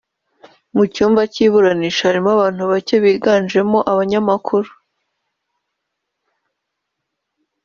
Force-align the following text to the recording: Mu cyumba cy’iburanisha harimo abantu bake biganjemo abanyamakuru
Mu 0.75 0.83
cyumba 0.93 1.21
cy’iburanisha 1.33 2.01
harimo 2.09 2.29
abantu 2.35 2.63
bake 2.71 2.95
biganjemo 3.03 3.79
abanyamakuru 3.91 4.69